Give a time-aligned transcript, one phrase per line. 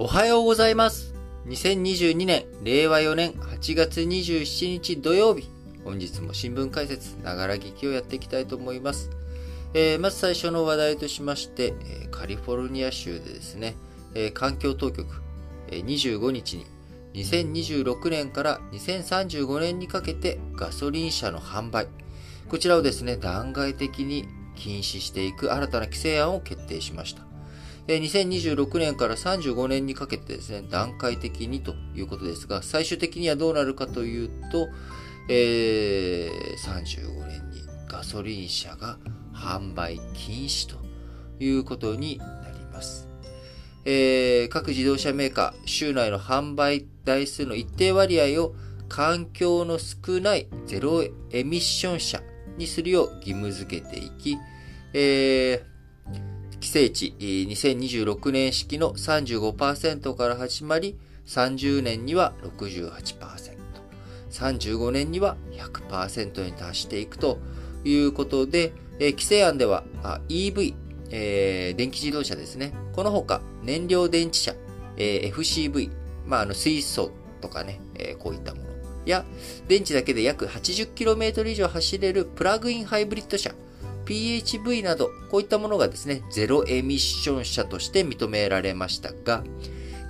[0.00, 1.12] おはようございます。
[1.48, 5.50] 2022年、令和4年8月27日土曜日。
[5.82, 9.10] 本日も新聞解説、ながら聞きをやっていきたいと思います。
[9.74, 11.74] えーまず最初の話題としまして、
[12.12, 13.74] カリフォルニア州でですね、
[14.34, 15.20] 環境当局、
[15.66, 16.66] 25日に
[17.14, 21.88] 2026年から2035年にかけてガソリン車の販売、
[22.48, 27.27] こちらをですね、段階的に禁止していく新たな規制案を決定しました。
[27.88, 34.68] えー2026年から35年にかけてですね、段階的にということですが、最終的にはどうなるかというと、
[35.30, 38.98] えー35年にガソリン車が
[39.32, 40.76] 販売禁止と
[41.42, 43.08] いうことになります。
[43.86, 48.54] えー各自動車メーカー、州内の販売台数の一定割合を
[48.90, 52.20] 環境の少ないゼロエミッション車
[52.58, 54.36] にするよう義務付けていき、
[54.92, 55.77] えー
[56.68, 63.56] 規制値2026年式の35%から始まり、30年には68%、
[64.30, 67.38] 35年には100%に達していくと
[67.84, 69.82] いうことで、規制案では
[70.28, 70.74] EV、
[71.10, 72.74] えー電気自動車ですね。
[72.92, 74.54] この他、燃料電池車、
[74.98, 75.90] えー FCV、
[76.26, 78.68] まあ、あの水素とかね、えーこういったもの。
[79.06, 79.24] や、
[79.68, 83.54] 電池だけで約 80km 以上走れるプラグインハイブリッド車、
[84.08, 89.44] PHV など、こういったものがですね、ゼロエミッション車として認められましたが、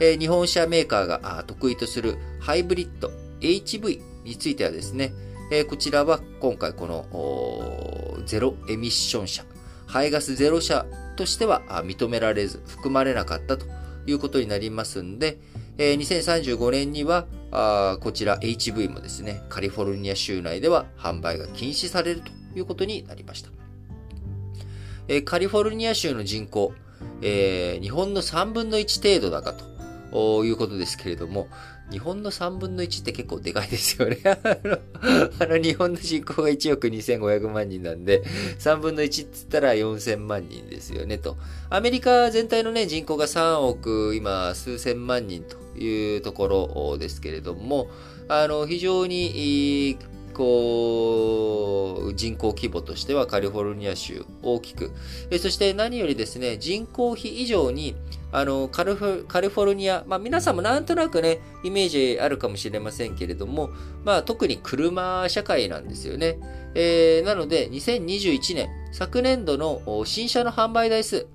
[0.00, 3.10] えー日本車メーカーが得意とするハイブリッド
[3.41, 5.12] HV についてはですね、
[5.50, 9.44] えーこちらは今回このゼロエミッション車、
[9.86, 13.66] 排ガスゼロ車としては認められず含まれなかったと
[14.06, 15.38] いうことになりますんで、
[15.76, 23.58] えー2035年にはあこちら HV もですね、カリフォルニア州内では販売が禁止されるということになりました。
[25.25, 26.73] カリフォルニア州の人口、
[27.23, 29.55] え日本の3分の1程度だか
[30.12, 31.48] ということですけれども、
[31.91, 34.19] 日本の3分の1って結構でかいですよね。
[34.25, 34.78] あの、
[35.38, 38.22] あの日本の人口が1億2500万人なんで、
[38.59, 41.37] 3分の1って言ったら4000万人ですよねと。
[41.71, 47.88] アメリカ全体のね、人口が3億、今、数千万人というところですけれども、
[48.28, 49.97] あの、非常に、
[50.38, 54.93] こう、人口規模としてはカリフォルニア州大きく、
[55.41, 57.97] そして何よりですね、人口比以上に、
[58.31, 63.71] あの、カリフォカリフォルニア、まあ皆さんもなんとなくね、イメージあるかもしれませんけれども、
[64.04, 66.38] まあ特に車社会なんですよね。
[66.76, 71.26] えーなので、2021年、昨年度の新車の販売台数、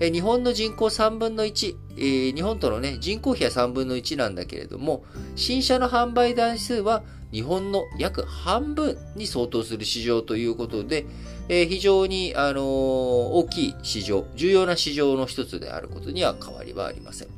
[0.00, 5.04] 日本の人口3分の1、え日本とのね、人口比は3分の1なんだけれども、
[5.36, 7.02] 新車の販売台数は
[7.32, 11.06] 日本の約半分に相当する市場ということで、
[11.48, 17.28] えー非常に、あのー大きい市場、重要な市場の一つであることには変わりはありません。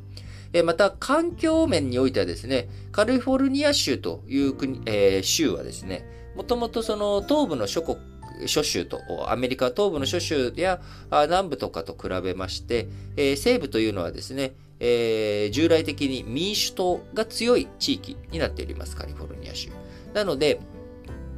[0.52, 6.04] えーまた、環境面においてはですね、カリフォルニア州という国、え州はですね、
[6.36, 7.98] もともとその東部の諸国、
[8.46, 10.80] 諸州と、アメリカ東部の諸州や
[11.10, 19.70] 南部とかと比べまして、えー西部というのはですね、えー従来的に民主党が強い地域になっております、カリフォルニア州。
[20.15, 20.60] なので、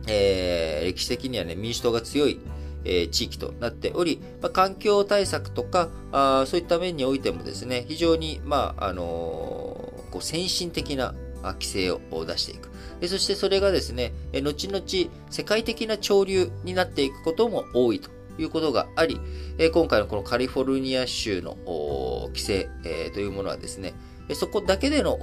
[0.08, 2.40] えー歴史的にはね、民主党が強い、
[2.84, 12.70] えー地域となっており、まあ、環境対策とかあそういった面においてもですね、非常に、まあ、あのーこう先進的な規制を出していく。
[13.08, 14.84] そしてそれがですね、後々
[15.30, 19.18] 世界的な潮流になっていくことも多いということがあり、
[19.72, 21.56] 今回のこのカリフォルニア州の
[22.28, 22.68] 規制、
[23.14, 23.94] というものはですね、
[24.34, 25.18] そこだけでの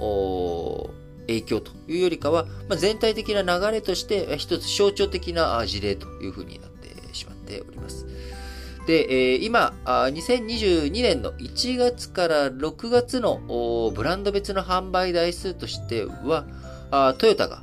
[1.30, 8.06] 影響というよりかは、まあ、全体的な流れとして一つ象徴的な事例というふうになってしまっております。
[8.86, 16.44] で、今、2022年の1月から6月のブランド別の販売台数としては、
[17.18, 17.62] トヨタが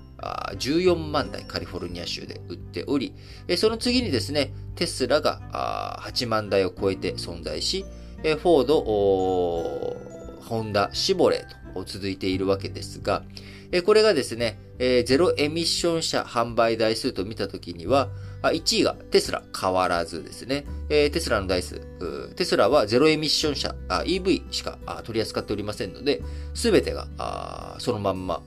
[0.54, 3.14] 14万台カリフォルニア州で売っており、
[3.58, 7.84] その次にですね、テスラが8万台を超えて存在し、
[8.22, 8.82] フォード、
[10.42, 13.24] ホンダ、シボレーと続いているわけですが、
[13.86, 18.10] これがですね、ゼロエミッション車販売台数と見たときには、
[18.44, 20.66] 1位がテスラ変わらずですね。
[20.88, 21.80] テスラの台数。
[22.36, 26.22] テスラはゼロエミッション車、EV しか取り扱っておりませんので、
[26.54, 28.42] すべてがそのまんま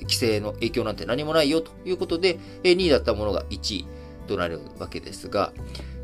[0.00, 3.86] 規制の影響なんて何もないよということで、え2位だったものが1位
[4.26, 5.52] となるわけですが、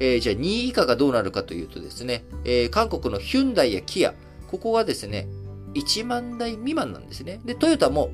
[0.01, 4.15] えーじゃあ2位以下がどうなるかというとですね、えー韓国のヒュンダイやキア、
[4.49, 5.29] ここがですね、
[5.75, 7.41] 1万台未満なんですね。
[7.45, 8.11] で、トヨタも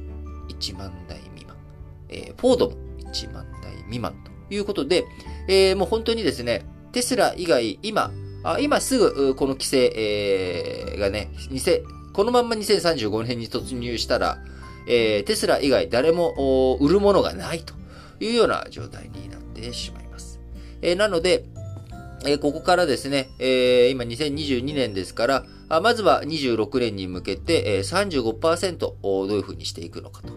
[0.73, 1.57] 1万台未満。
[2.09, 5.05] えーフォードも1万台未満ということで、
[5.49, 8.13] えーもう本当にですね、テスラ以外、今、
[8.43, 11.31] あ今すぐこの規制、えーがね、
[12.13, 14.39] このまんま2035年に突入したら、
[14.87, 17.75] えー、テスラ以外誰も売るものがないと
[18.21, 20.41] いうような状態になってしまいます。
[20.83, 21.47] えー、なので、
[22.27, 25.45] えー、ここからですね、えー、今2022年ですから、
[25.81, 30.33] まずは26年に向けて、えー、35%をどういうふうにしていくのかと。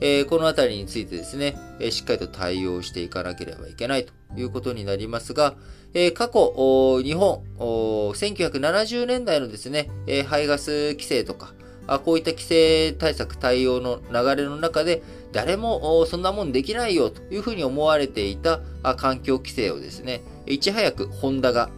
[0.00, 5.54] えー、このあたりについてですね、えー、しっかりと対応していかなければいけないということになりますが、
[5.94, 11.54] えー、過去、日本、1970年代のですね、え、排ガス規制とか、
[11.86, 15.02] あこういった規制対策対応の流れの中で、
[15.32, 18.60] 誰もそんなもんできないよというふうに思われていた
[18.96, 21.70] 環境規制をですね、いち早くホンダが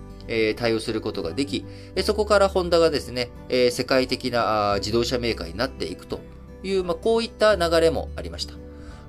[0.56, 1.64] 対応することができ、
[2.02, 3.30] そこからホンダがですね、
[3.70, 6.20] 世界的な自動車メーカーになっていくと。
[6.62, 8.54] いう、まあ、こういった流れもありました。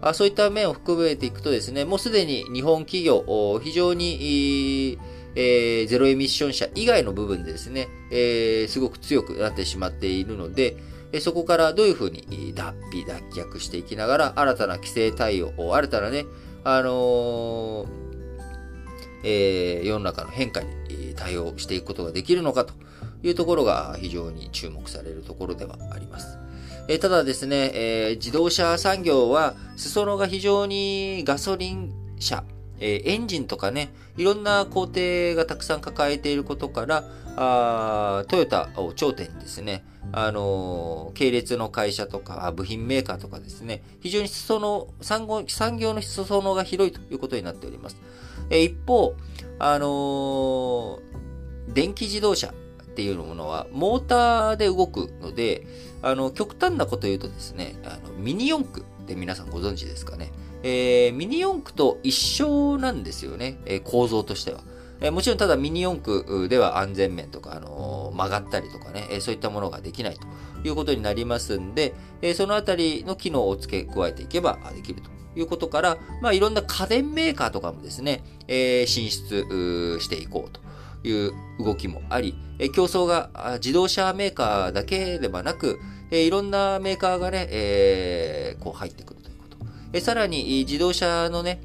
[0.02, 4.98] あそういった面を含めていくとですね、もうすでに日本企業、非常に、
[5.36, 10.78] えー、ゼロエミッション車以外の部分でですね、えー、すごく強くなってしまっているので、
[11.22, 16.26] そこからどういうふうに脱皮、脱却していきながら、新たな規制対応、新たなね、
[16.64, 17.88] あのー、
[19.24, 22.74] えー、世の中の変化に対応していくことができるのかと
[23.24, 26.38] いうところが非常に注目されるところではあります。
[26.90, 32.44] えー、ただですね、えー、自動車産業は裾野が非常にガソリン車、
[32.80, 37.04] えエンジンとかね、いろんな工程がたくさん抱えていることから、
[37.36, 47.98] あトヨタを頂点にですね、あのー、系列の会社とか、部品メーカーとかですね、非常に裾野、産業産業の裾野が広いということになっております。
[48.50, 49.16] え一方、
[49.60, 50.98] あの、
[51.72, 52.52] 電気自動車
[52.90, 55.66] っていうものは、モーターで動くので、
[56.02, 60.32] あの、極端なこと言うとですね、あのミニ四駆って皆さんご存知ですかね。
[60.64, 64.62] えー、ミニ四駆と一緒なんですよね、えー、構造としては。
[65.02, 75.10] え、もちろんただミニ四駆では安全面とか、あの曲がったりとかね、えそういったものができないということになりますんで、えそのあたりの機能を付け加えていけばできると
[75.40, 80.60] いうことから、まあ、いろんな家電メーカーとかもですね、え進出していこうと
[81.04, 82.36] いう動きもあり、
[82.74, 85.80] 競争が自動車メーカーだけではなく、
[86.12, 89.20] いろんなメーカーがね、えー、こう入ってくる
[89.92, 91.62] えさらに自動車のね、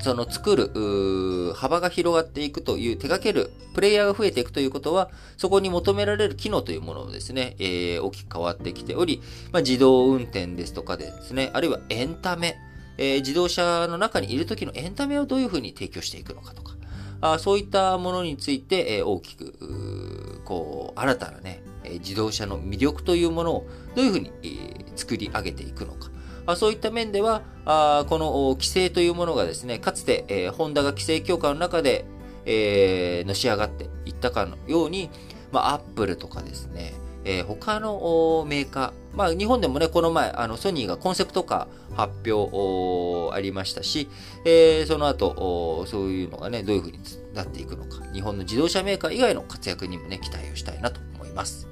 [0.00, 9.20] その作る幅が広がっていくという、手掛けるプレイヤーが増えていくということは、そこに求められる機能というものをですね、えー、大きく変わってきており、
[9.50, 12.56] まあ、自動運転ですとかですね、あるいはエンタメ、
[12.96, 16.76] えー、自動車の中にいる時のエンタメをどういうふうに提供していくのかとか、
[17.22, 21.62] あそういったものについて、え、大きく、こう、新たなね、
[22.00, 26.10] 自動車の魅力というものをどういうふうに、え、作り上げていくのか。
[26.44, 32.04] あそういった面では、あこの規制というものがですね、かつて、え、ホンダが規制強化の中で、
[32.44, 35.08] えー、のし上がっていったかのように、
[35.52, 44.08] まあ、アップルとかですね、えー、他のメーカー、まあ、日本でもね、この前、あの、ソニーがコンセプトカー発表ありましたし、
[44.44, 46.98] えー、その後、そういうのがね、どういうふうに
[47.34, 51.68] なっていくのか、日本の自動車メーカー以外の活躍にもね、期待をしたいなと思います。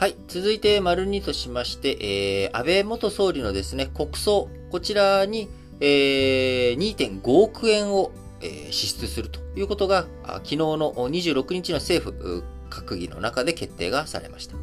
[0.00, 0.16] はい。
[0.28, 5.50] 続いて、丸2としまして、えー、安倍元総理のですね、国葬、こちらに、
[5.80, 14.56] えー、2.5億円を、えー、支出するということが、昨日の26日の政府閣議の中で決定がされました。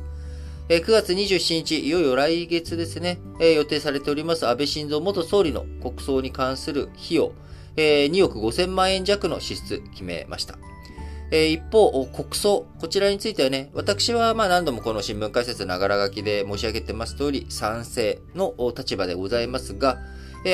[0.70, 7.32] えー、9月27日、いよいよ来月ですね、えー、予定されております安倍晋三元総理の国葬に関する費用、
[7.78, 10.58] えー、2億5000万円弱の支出決めました。
[11.30, 19.98] え、一方、国葬、こちらについてはね、私はまあ何度もこの新聞解説ながら書きで申し上げてます通り、賛成の立場でございますが、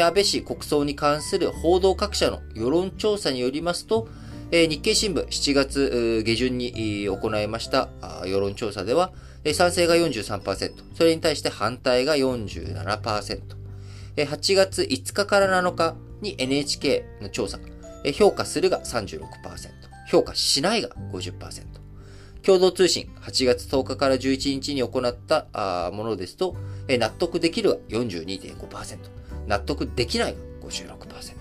[0.01, 4.07] 安倍氏国葬に関する報道各社の世論調査によりますと、
[4.51, 7.89] 日経新聞7月下旬に行いました
[8.25, 9.11] 世論調査では、
[9.53, 13.41] 賛成が43%、それに対して反対が47%、
[14.15, 17.59] 8月5日から7日に NHK の調査、
[18.13, 19.19] 評価するが36%、
[20.07, 21.65] 評価しないが50%。
[22.43, 26.55] 共同通信、8月10日から11日に行ったものですと、
[26.89, 28.97] 納得できるが42.5%、
[29.47, 31.35] 納得できないが56%。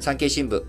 [0.00, 0.64] 産経新聞、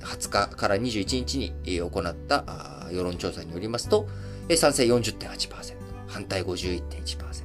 [0.00, 2.44] 20日から21日に行った
[2.90, 4.06] 世論調査によりますと、
[4.54, 5.74] 賛成40.8%、
[6.06, 7.44] 反対51.1%。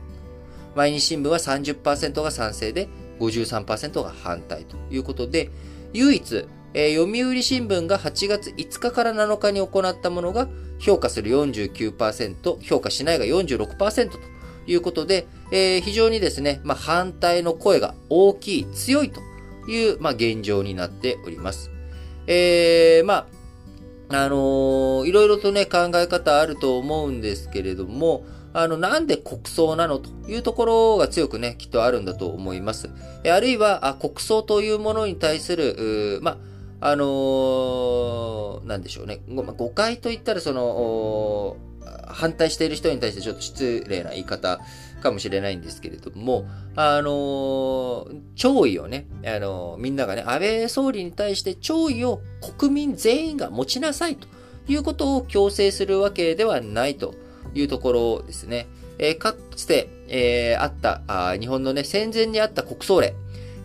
[0.75, 2.87] 毎日新聞は30%が賛成で
[3.19, 5.49] 53%が反対ということで、
[5.93, 10.47] 唯一えー、読売新聞が8月5日から7日に行ったものが
[10.79, 14.19] 評価する49%、評価しないが46%と
[14.71, 19.21] いうことで、えー、非常にですね、まあ、反対の声が大きい、強いと
[19.69, 21.71] いう、まあ、現状になっております。
[22.27, 23.27] えー、ま
[24.09, 28.23] あ、あのー、いろいろとね、考え方あると思うんですけれども、
[28.53, 32.89] あの、なんで国葬なのというところが強くね、きっとあるんだと思います。
[33.25, 36.37] あるいは、あ国葬というものに対する、ま
[36.81, 39.21] あ、あのー、なんでしょうね。
[39.29, 41.55] 誤解といったら、その、
[42.07, 44.59] 反対している人に対してちょっと失礼な言い方
[45.01, 46.45] かもしれないんですけれども、
[46.75, 52.21] あの、弔意をね、あの、みんながね、安倍総理に対して弔意を
[52.57, 54.27] 国民全員が持ちなさいと
[54.67, 57.15] いうことを強制するわけではないと
[57.53, 58.67] いうところですね。
[58.99, 63.15] えー、かつて、えー、あったあ、日本のね、戦前にあった国葬令、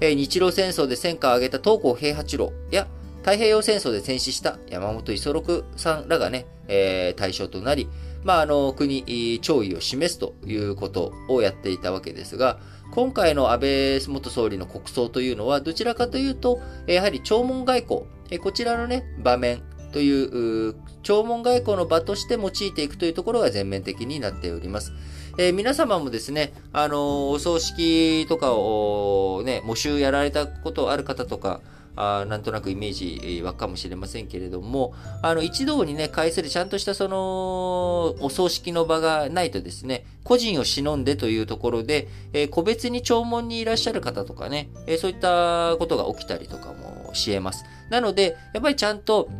[0.00, 2.86] えー、日露戦争で戦果を挙げた東郷平八郎や、
[3.26, 7.88] 太平洋戦争で戦死した山本五十六さんらがね、えー、対象となり、
[8.22, 12.60] まあ、あの、国、弔意を示すということをやっていたわけですが、
[12.92, 13.60] 今回の安
[14.06, 18.04] 倍元総理の国葬というのは、どちらかというと、やはり弔問外交、
[18.38, 19.60] こちらのね、場面
[19.92, 24.92] という、弔問外交の場として用いていくというところが全面的になっております。
[25.36, 31.60] えー、皆様もですね、あのお葬式とかをね、募集やられたことある方とか、
[31.96, 47.64] あなんとなくイメージ湧くかもしれませんけれども、あの、一堂にね、会するちゃんとしたその、お葬式の場がないとですね、個人を忍んでというところで、えー、個別に弔問にいらっしゃる方とかね、えー、そういったことが起きたりとかもし得ます。
[47.90, 49.30] なので、やっぱりちゃんと、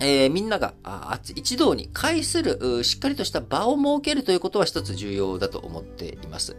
[0.00, 0.74] えー、みんなが
[1.34, 6.56] 一堂に会する、しっかりとした場を設けるということは一つ重要だと思っています。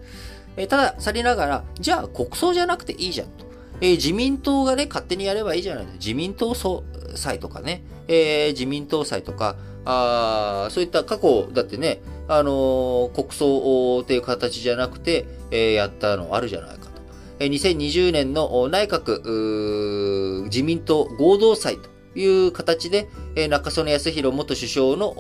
[0.57, 3.50] えー、ただ、さりながら、じゃあ国葬じゃなくていいじゃんと。
[3.81, 6.00] えー、自民党がね、勝手にやればいいじゃないですか。
[6.00, 6.83] 自民党総
[7.15, 17.01] 裁とかね、えー、自民党祭とか、あそういった過去だってね、あのー、国葬っていう形じゃなくて、えー、やったのあるじゃないかと。
[17.39, 25.13] えー、2020年の内閣自民党合同祭という形で、えー、中曽根康弘元首相の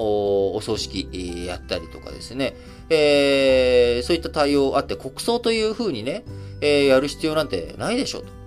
[0.55, 1.09] お葬式、
[1.47, 2.55] やったりとかですね、
[2.89, 6.23] えー、そういった対応あって国葬というふうにね、
[6.61, 8.40] えー、やる必要なんてないでしょうと。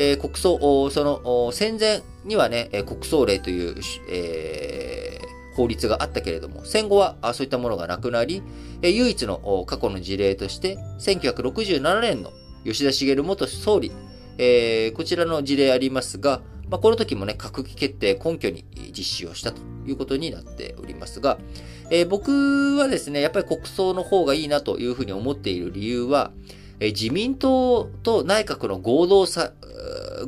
[0.00, 3.74] えー、国葬、その戦前にはね、国葬令という、
[4.12, 8.40] えー、法律があったけれども、戦後はそういったものがなくなり、
[8.80, 12.32] 唯一の過去の事例として、1967年の
[12.64, 13.90] 吉田茂元総理、
[14.38, 18.64] えー、こちらの事例ありますが、まあ、この時もね、閣議決定根拠に
[18.96, 21.38] 実施をしたということになっておりますが、
[21.90, 26.30] えー、僕はですね、やっぱり国葬の方がいいなというふうに思っている理由は、
[26.80, 29.52] え自民党と内閣の合同さ、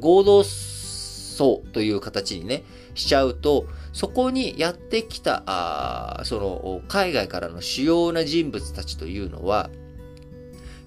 [0.00, 2.64] 合同葬という形にね、
[2.94, 9.70] しちゃうと、そこにやってきた、あその、海外からの主要な人物たちというのは、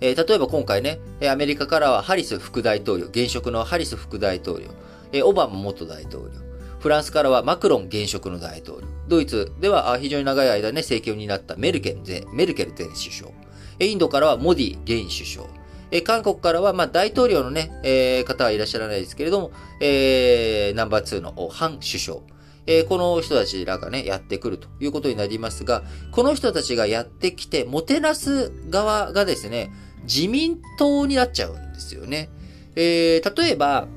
[0.01, 4.67] えー、例えば今回ね、アメリカからはハリス副大統領、現職のハリス副大統領、
[5.13, 6.41] えー、オバマ元大統領、
[6.79, 13.31] フランスからはマクロン現職の大統領、ドイツでは非常に長い間ね、政権になったメルケル前メルケル前首相、
[13.79, 15.47] インドからはモディ現首相、
[15.91, 22.19] え韓国からは、まあ、大統領のね、えー、方はいらっしゃらないですけれども、えー、ナンバー2のハン首相。
[22.65, 29.71] えー、この人たちらがね、やってくるということになりますが、この人たちがやってきて、もてなす側がですね、
[30.03, 32.29] 自民党になっちゃうんですよね。
[32.75, 33.87] えー、例えば、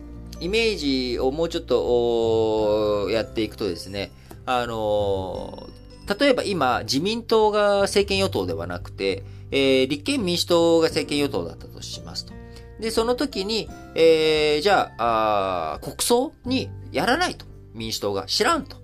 [0.40, 0.76] イメー
[1.14, 4.10] ジをもうちょっとやっていくとですね、
[4.44, 12.32] あのー、例えば今、自民党が政権与党ではなくて、えー、立憲民主党が政権与党だったとしますと。
[12.80, 17.46] で、その時に、えー、じゃああ、国葬にやらないと。
[17.74, 18.76] 民主党が知らんと。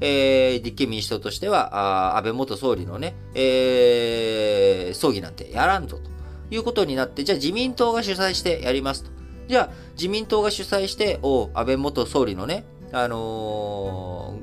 [0.00, 6.10] えー、立憲民主党としては、あ安倍元総理のね、えー、葬儀なんてやらんぞと
[6.54, 9.10] いうことになって、じゃあ自民党が主催してやりますと。
[9.48, 14.38] じゃあ自民党が主催して、お安倍元総理のね、あの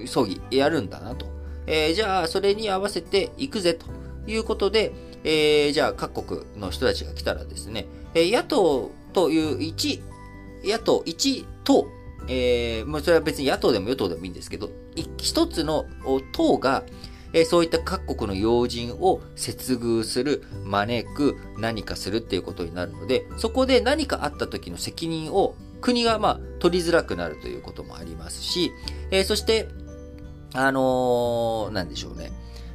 [0.00, 1.26] ー、葬儀やるんだなと。
[1.66, 3.97] えー、じゃあそれに合わせて行くぜと。
[4.28, 4.92] いうことで、
[5.24, 10.00] えー、じゃあ各国の人たちが来たらですね、え野党という1、
[10.64, 11.88] 野党1党、
[12.28, 14.70] えー、まあ、それは別に野党でも与党でもいいんですけど、
[15.16, 15.86] 一つの
[16.32, 16.84] 党が、
[17.32, 28.72] えー、そういった各国の要人を接遇する、招く、何かするっていうことになるので、そこで何かあった時の責任を国がまあ取りづらくなるということもありますし、
[29.10, 29.68] えー、そして、
[30.54, 32.32] あのー、なんでしょうね。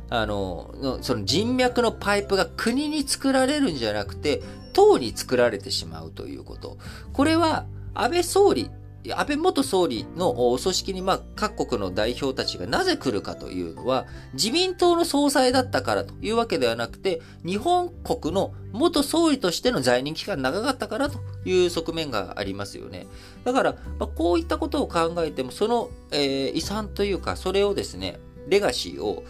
[0.10, 4.42] あの、その人脈のパイプが国に作られるんじゃなくて、
[4.74, 6.78] 党に作られてしまうということ。
[7.14, 8.72] これは、安倍総理
[9.12, 23.08] 安倍元総理のお組織に、まあ、各国の代表たちがなぜ来るかというのは、自民党の総裁だったからというわけではなくて、日本国の元総理としての在任期間長かったからという側面がありますよね。
[23.44, 29.24] だから、まあ、こういったことを考えても、その、えー、遺産というか、それをですね、レガシーを、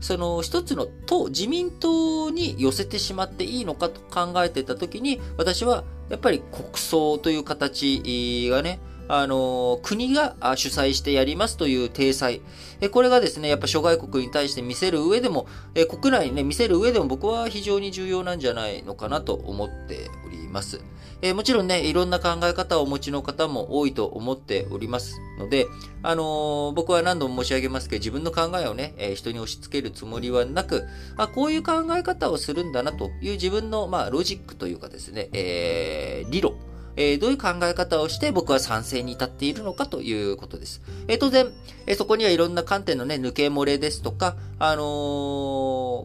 [0.00, 12.40] その一つの党、自民党に寄せてしまっていいのかと考えてたときに、私はやっぱり国葬という形がね、あの、国が主催してやりますという体裁。
[12.90, 15.46] これがですね、やっぱ諸外国に対して見せる上でも、
[15.88, 20.80] 国内にね、見せる上でも僕は非常に重要なんじゃないのかなと思っております。
[21.22, 25.66] えー、もちろんね、いろんな考え方をお持ちの方も多いと思っておりますので、
[26.02, 30.84] あのー、僕は何度も申し上げますけど、自分の考えをね、えー、人に押し付けるつもりはなく、
[31.16, 36.54] あ、こういう考え方をするんだなという自分の、まあ、ロジックというかですね、えー、理論。
[36.98, 40.80] えー、どういう考え方をして僕は賛成に至っているのかということです。
[41.08, 41.52] えー、当然、
[41.86, 44.86] えー、そこにはいろんな観点のね、抜け漏れですとか、あのー、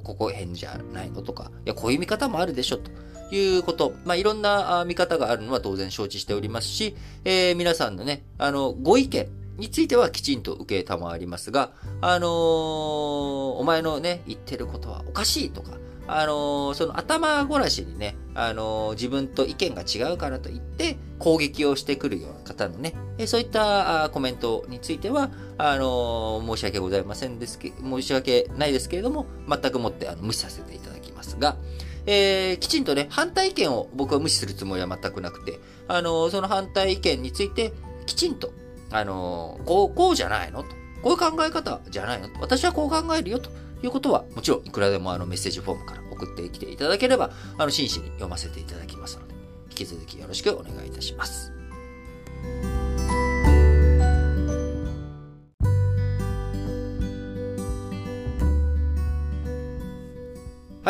[0.03, 2.91] ここ変じゃないのとか、いや、こういう見方もあるでしょと。
[3.35, 3.93] いうこと。
[4.05, 6.95] まあ、いろんな見方があるのは当然承知しておりますし、
[7.25, 11.71] えー、皆さんのね、あの、ご意見についてはきちんと受けたまわりますが、
[12.01, 31.55] あのー、お前のね、言ってることはおかしいとか、あのー、その頭ごなしにね、あのー、自分と意見が違うからといって攻撃をしてくるような方のね、えそういったコメントについては、あの申し訳ございませんですけ、申し訳ないですけれども、全くもってあの無視させていただきますが、
[32.05, 37.73] えー、きちんとね、反対意見を僕は無視するつもりは全くなくて、あのー、その反対意見について、
[38.05, 38.53] きちんと、
[38.91, 40.69] あのー、こう、こうじゃないのと。
[41.01, 42.39] こういう考え方じゃないのと。
[42.41, 43.49] 私はこう考えるよと
[43.83, 49.33] いうことは、もちろんいくらでもあのメッセージフォームから送ってきていただければ、あの、真摯に読ませていただきますので、
[49.71, 51.60] 引き続きよろしくお願いいたします。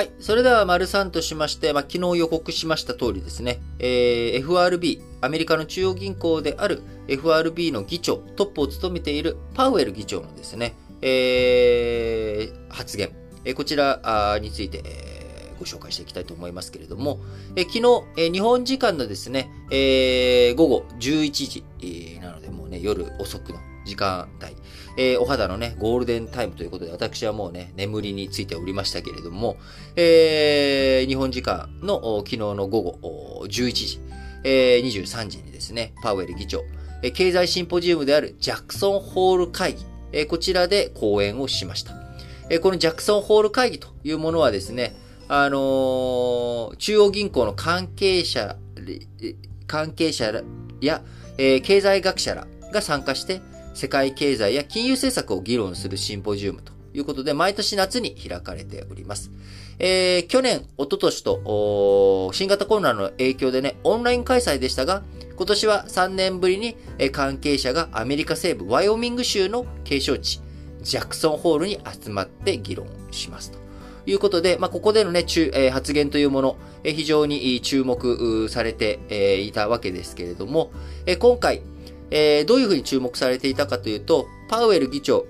[0.02, 0.12] はい。
[0.20, 13.12] それでは、丸3としまして、まあ、昨日予告しました通りですね、えー、FRB、アメリカの中央銀行である FRB の議長、トップを務めているパウエル議長のですね、えー、発言、
[13.46, 17.20] えー、こちらについて、えー、ご紹介していきたいと思いますけれども、
[17.56, 23.60] えー、昨日、えー、日本時間のですね、えー、午後11時、えー、なのでもうね、夜遅くの
[23.92, 24.56] 時間帯、
[24.98, 29.58] えー、お肌のね、ゴールデンタイムということで、私はもうね、眠りについておりましたけれども、
[29.96, 34.02] えー、日本時間の昨日の午後11時、
[34.44, 36.64] えー、23時にですね、パウエル議長、
[37.04, 41.94] えー、経済シンポジウムであるジャクソンホール会議、えー、こちらで講演をしました。
[42.50, 44.96] えー、このジャクソンホール会議というものはですね、
[45.28, 48.56] あのー、中央銀行の関係者、
[49.68, 50.44] 関係者
[50.82, 51.02] や、
[51.38, 53.42] えー、経済学者らが参加して、
[53.74, 59.32] 世界経済や金融政策を議論するシンポジウムということで、毎年夏に開かれております。
[59.80, 65.04] えー、去年、一昨年と、新型コロナの影響でね、オンライン開催でしたが、
[65.36, 66.76] 今年は3年ぶりに
[67.12, 70.42] 関係者がアメリカ西部ワイオミング州の景勝地、
[70.82, 73.62] ジャクソンホールに集まって議論しますと。
[74.06, 80.72] いうことで、まあ、ここでのね、中えー、発言というもの、えー、非常に注目されて、いたわけですけれども、
[81.06, 81.62] え、今回、
[82.12, 85.26] えー、どういうふうに注目されていたかというと、パウエル議長、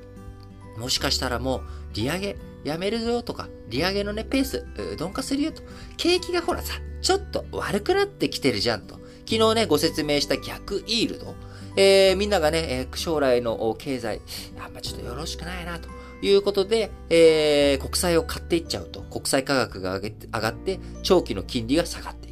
[0.77, 1.61] もしかしたらもう、
[1.93, 4.65] 利上げやめるぞとか、利上げのね、ペース、
[4.97, 5.61] 鈍化するよと。
[5.97, 8.95] 景気がほらさ、ちょっと悪くなってきてるじゃんと。
[9.25, 11.35] 昨日ね、ご説明した逆イールド。
[11.77, 14.21] えー、みんながね、えー、将来の経済、
[14.59, 15.89] あんまちょっとよろしくないなと。
[16.23, 22.30] いうことで、えー、国債を買っていっちゃうと、国債価格が上げ上がって、長期の金利が下がって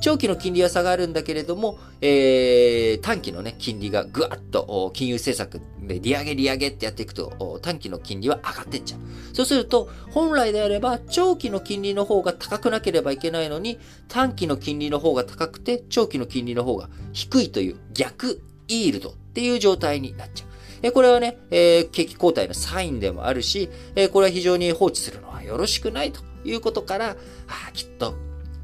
[0.00, 9.00] 長期の金利は下がるんだけれども、えー、短期のね、金利がぐわっと金融政策で利上げ利上げってやっていくと、短期の金利は上がってっちゃう。
[9.34, 20.48] そうすると、本来であれば、長期の金利の方が高くなければいけないのに、短期の金利の方が高くて、長期の金利の方が低いという逆イールドっていう状態になっちゃう。
[20.82, 27.16] えこれはね、えー、景気後退のサインでもあるし、えー、これは非常に放置するのはよろしくないということから、
[27.48, 28.14] あきっと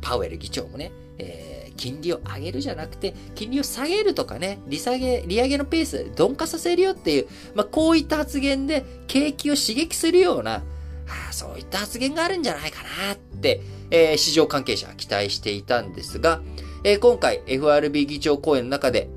[0.00, 10.62] パウエル議長もね、えー、金利を上げるじゃなくて、金利を下げるとかね、利下げ、利上げのペース鈍化させるよっていう、まあ、こういった発言で景気を刺激するような、
[11.06, 16.40] あそういった発言があるんじゃないかなって、えー、市場関係者は期待していたんですが、
[16.82, 19.08] えー、今回 FRB 議長講演の中で、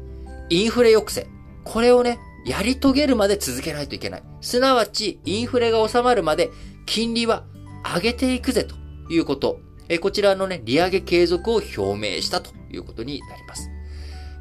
[0.49, 1.27] インフレ抑制。
[1.63, 4.23] これをね、やり遂げるまで続けないといけない。
[4.39, 6.49] すなわち、インフレが収まるまで、
[6.85, 7.43] 金利は
[7.83, 8.75] 上げていくぜと
[9.13, 9.59] いうこと。
[9.89, 13.69] えこちらのね、利上げ継続を表明したということになります。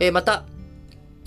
[0.00, 0.44] えまた、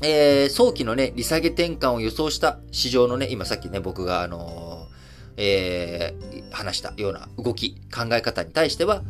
[0.02, 9.04] えー、早期のね、利下げ転換を予想した市場のね、今さっきね、僕があのー、えー、話したような動き、考え方に対しては、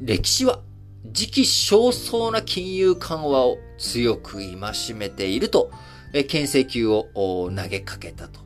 [0.00, 0.60] 歴史は
[1.06, 5.70] 時期尚早な金融緩和を強く戒めていると、
[6.12, 8.40] えー、牽制球を投げかけたと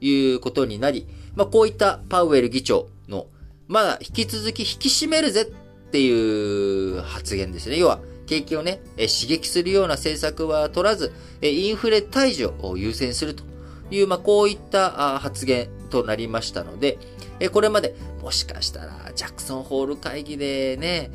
[0.00, 2.88] いうことになり、まあ、こういったパウエル議長、
[3.68, 7.78] まだ引き続き引き締めるぜっていう発言ですね。
[7.78, 13.44] 要は、景気をね、刺激するような政策は取らず、インフレ退治を優先すると
[13.90, 16.98] いう、まあ、こういった発言となりましたので、
[17.52, 21.10] これまでもしかしたらジャクソンホール会議でね、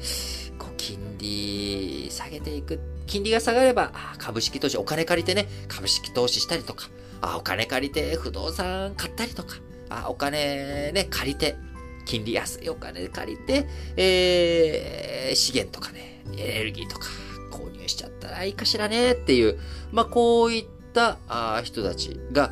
[0.59, 2.79] こう金利下げていく。
[3.07, 6.89] 金利が下がれば、株式投資、お金借りてね、株式投資したりとか、
[7.37, 9.57] お金借りて不動産買ったりとか、
[10.07, 11.55] お金ね、借りて、
[12.09, 17.05] 金利安いお金借りて、えー、資源とかね、エネルギーとか
[17.51, 19.59] 購入しちゃったらいいかしらねっていう、
[19.91, 22.51] まあ、こういったあ人たちが、やっ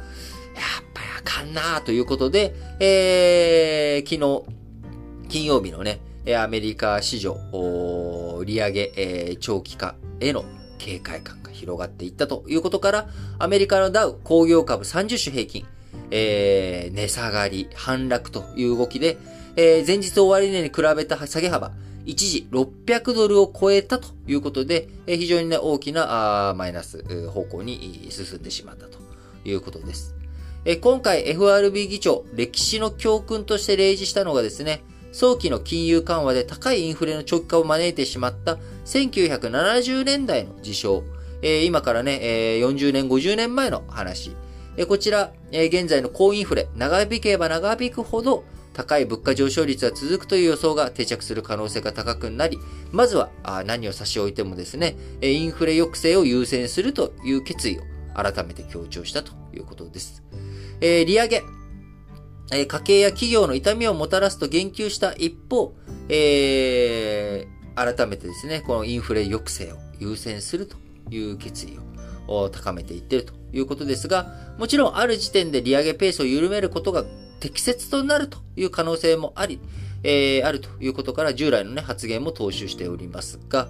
[0.94, 6.02] ぱりあかんなということで、えー、昨日、金曜日のね、
[6.38, 7.36] アメリカ市場、
[8.46, 10.46] 利上げ、えー、長期化への
[10.78, 13.08] 警戒感が広がっていったということから、
[13.40, 15.66] アメリカのダウ工業株30種平均、
[16.12, 19.18] えー、値下がり、反落という動きで、
[19.60, 21.72] えー、前日終値に比べた下げ幅、
[22.06, 29.00] 一時600ドルを超えたということで、非常にね、大きなマイナス方向に進んでしまったと
[29.44, 30.16] いうことです。
[30.82, 41.04] 今回 FRB 議長、歴史の教訓として例示したのがですね、早期の金融緩和で高いインフレの長期化を招いてしまった1970年代の事象、
[41.42, 42.20] 今からね、
[42.62, 44.36] 40年、50年前の話、
[44.88, 48.44] こちら、現在の高インフレ、長引けば長引くほど
[48.78, 52.60] 高い物価上昇率が続くという予想が定着する可能性が高くなり、
[52.92, 53.32] まずは
[53.66, 57.82] 何を差し置いてもですね、インフレ抑制を優先するという決意を
[58.14, 60.22] 改めて強調したということです。
[60.80, 61.44] えー、利上げ、
[62.52, 65.74] えー、家計や企業の痛みをもたらすと言及した一方、
[66.08, 70.78] えー、改めてですね、このインフレ抑制を優先すると
[71.10, 71.80] いう決意
[72.28, 74.28] を高めていっているということですが、
[74.60, 77.06] もちろんある時点で利上げペースを緩めることが
[77.40, 79.60] 適切となるという可能性もあり、
[80.04, 83.68] えー、あるということから従来のね、発言も踏襲しておりますが、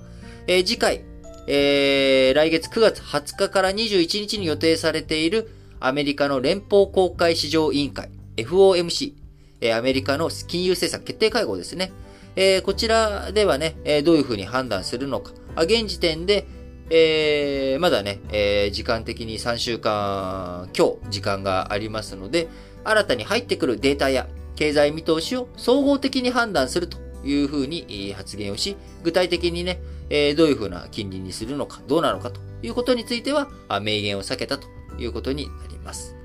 [0.47, 1.01] えー、次回、
[1.47, 9.13] えー、来月9月20日から21日に予定されているアメリカの連邦公開市場委員会、FOMC、
[9.61, 11.91] えー、アメリカの金融政策決定会合ですね。
[12.35, 15.31] えー、こちらではね、えー、どういうふうに判断するのか。
[15.55, 16.45] あ現時点で、
[16.89, 22.47] えー、まだね、えー、時間的に3週間今日時間がありますので、
[22.89, 36.15] 新たに入ってくるデータや経済見通しを総合的に判断するというふうに発言をし、具体的にね、どういうふうな金利にするのか、どうなのかということについては、明言を避けたということになります。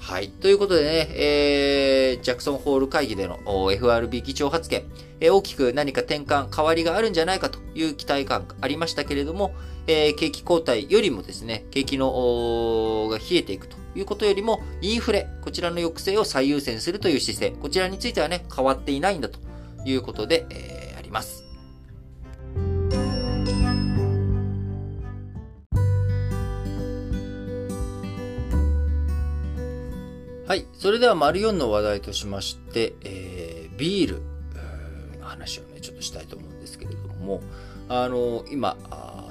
[0.00, 0.30] はい。
[0.30, 3.38] ということでね、えー、ジャクソンホール会議での
[3.70, 4.84] FRB 議長発言、
[5.20, 9.54] 大きく何か転換、変わりがあるんじゃないかという期待感がありましたけれども、
[9.86, 19.38] えー、景気後退よりもですね、景気の、が冷えていくということよりも、インフレ、こちらの抑制を最優先するという姿勢、こちらについてはね、変わっていないんだと
[19.84, 21.44] いうことで、えー、あります。
[30.46, 30.66] はい。
[30.74, 34.22] それでは、丸4の話題としまして、えー、ビール
[35.18, 37.40] の話をね、ちょっとしたいと思うんですけれども、
[37.88, 38.76] あの、今、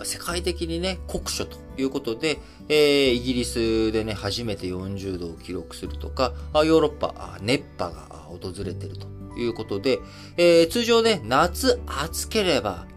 [0.04, 10.00] 世界的にね、酷暑ということで、えー、イギリスでね、初めて40度を記録するとか、ヨーロッパ、熱波が訪れてるということで、
[10.38, 12.88] えー、通常ね、夏暑ければ、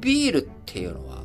[0.00, 1.22] ビールっていうのは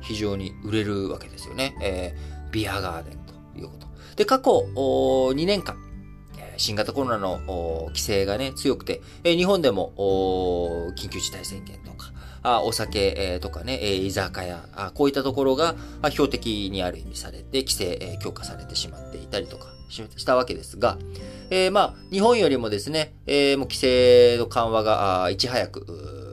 [0.00, 1.76] 非常に売れるわけですよね。
[1.80, 3.86] えー、ビアガーデンということ。
[4.16, 5.76] で、過去2年間、
[6.56, 7.40] 新型コロナの
[7.88, 9.92] 規制がね、強くて、日本でも
[10.96, 11.93] 緊急事態宣言と
[12.44, 15.74] か、お酒えとかね、え居酒屋あ、こういったところが
[16.10, 20.98] 標的にある意味されて、規制え強化されてしまっていたりとかしたわけですが、
[21.50, 25.86] えー、まあ、日本よりもですね、えー、もう規制の緩和がいち早く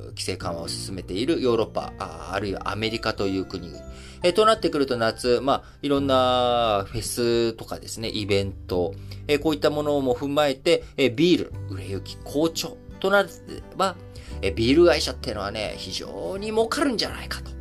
[0.10, 3.84] 規制緩和を進めているヨーロッパ、あるいはアメリカという国々、
[4.24, 8.94] え、となってくると夏、まあ、いろんなフェスとかですね、イベント、
[9.28, 13.30] え、こういったものも踏まえて、え、ビール、売れ行き好調となれ
[13.78, 13.96] ば、
[14.42, 17.52] えビール会社っていうのはね、非常に儲かるんじゃないかと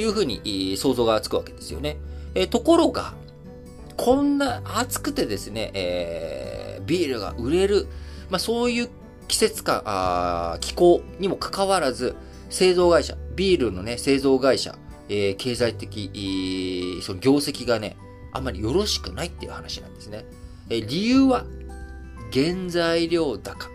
[0.00, 1.96] いうふうに想像がつくわけですよね。
[2.34, 3.14] えところが、
[3.96, 7.88] こんな暑くてですね、えー、ビールが売れる、
[8.30, 8.90] まあ、そういう
[9.26, 12.14] 季節感、あ気候にもかかわらず、
[12.50, 17.96] 製造会社、ビールのね、製造会社えー、経済的、その業績がね、
[18.32, 20.24] あまりよろしくないっていう話なんですね。
[20.68, 21.44] えー、理由は、
[22.32, 23.68] 原材料高。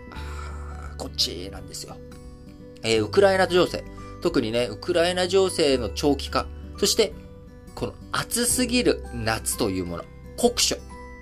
[0.96, 1.96] こっちなんですよ。
[2.84, 3.84] えー、ウクライナ情勢。
[4.22, 6.46] 特にね、ウクライナ情勢の長期化。
[6.78, 7.12] そして、
[7.74, 10.04] この暑すぎる夏というもの。
[10.36, 10.78] 酷暑。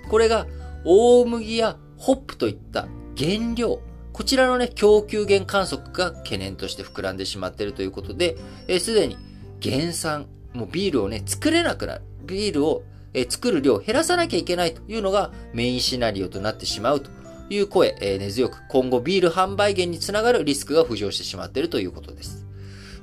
[0.09, 0.45] これが
[0.85, 3.81] 大麦やホップといった原料。
[4.11, 8.37] こちらのね、供給源観測が懸念として膨らんでしまっているということで、
[8.79, 9.17] す、で、に
[9.59, 12.01] 減産、もうビールをね、作れなくなる。
[12.25, 17.11] ビールを、え作る量を減らさなきゃいけないというのがメインシナリオとなってしまうと
[17.49, 22.45] いう声、え根強く今後ビール販売源につながるリスクが浮上してしまっているということです。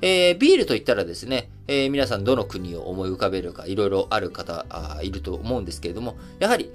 [0.01, 6.71] えー、ビールといったらですね、えー、皆さんどの国を思い浮かべるかいろいろある方あいると思うんですけれども、やはり、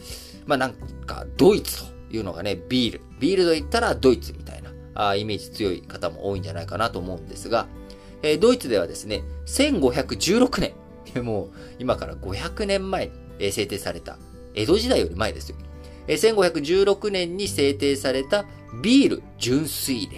[0.47, 0.75] まあなん
[1.07, 3.01] かドイツというのがね、ビール。
[3.19, 7.67] ビールと言ったらドイツみたいなあイメージ強い方も多いんじゃないかなと思うんですが、
[8.23, 10.75] えー、ドイツではですね、1516年、
[11.23, 14.19] もう今から500年前に制定された、
[14.55, 15.57] 江戸時代より前ですよ。
[16.09, 18.45] 1516年に制定された
[18.83, 20.09] ビール純粋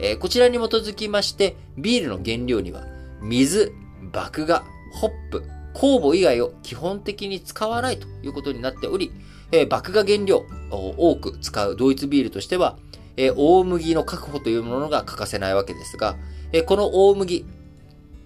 [0.00, 0.16] 令。
[0.16, 2.84] こちらに基づきまして、ビールの原料には、
[3.22, 3.72] 水、
[4.12, 9.12] 麦芽、ホップ、酵母以外を基本的に使わないということになっており、
[9.50, 12.76] え、麦芽原料を多く使うドイツビールとしては、
[13.16, 16.16] え、大麦の確保というものが欠かせないわけですが、
[16.52, 17.44] え、この大麦、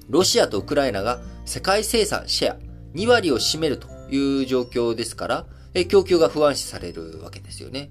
[0.08, 2.56] ロシアとウクライナが世界生産シェア
[2.94, 5.46] 2割を占めるという状況ですから、
[5.80, 7.90] え供給が不安視されるわけですよね。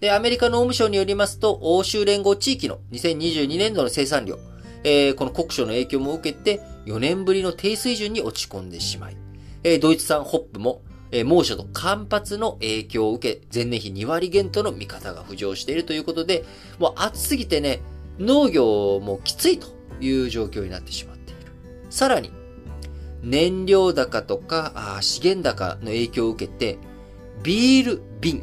[0.00, 4.38] で、アメリカ農務省によりますと、欧州連合地域の2022年度の生産量、
[4.84, 9.16] えー、この国書の影響も受けて、4年ぶりの低水準に落ち込んでしまい、
[9.64, 16.44] えー、ドイツ産ホップも、えー、猛暑と干ばつの影響を受け、前年比2割減との見方が浮上しているということで、
[16.78, 17.80] もう暑すぎてね、
[18.18, 19.68] 農業もきついと
[20.00, 21.52] いう状況になってしまっている。
[21.90, 22.30] さらに、
[23.22, 26.78] 燃料高とか資源高の影響を受けて、
[27.46, 28.42] ビール瓶。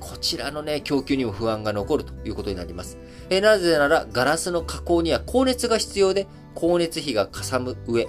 [0.00, 2.98] こちらのね、供給にも不安が残るということになります。
[3.30, 8.06] えなぜなら、ガラスの加工には高熱が必要で、光熱費がかさむ上、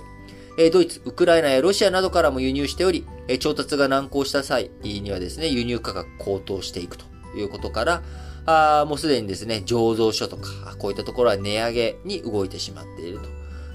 [0.58, 7.06] えドイツ、ウクライナやロシアなどからも輸入しており、え調達が難航した際にはですね、輸入価格高騰していくと
[7.38, 8.04] いうことから、
[8.46, 13.30] あもうすでにですね、醸造所とか、こういったところは値上げに動いてしまっていると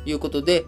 [0.04, 0.66] いうことで、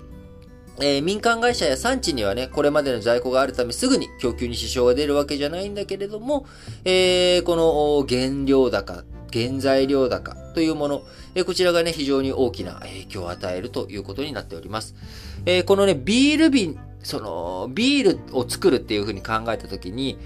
[0.78, 6.46] えー、民間会社や産地にはね、これまでの在庫があるためすぐに供給に支障が出るわけじゃないんだけれども、
[6.84, 11.02] えー、この原料高、原材料高というもの、
[11.34, 14.94] えー、こちらがね、非常に大きな影響を与えるということになっております。
[15.46, 20.18] え、このね、ビール瓶、その、ビールを作るっていうふうに考えたときに、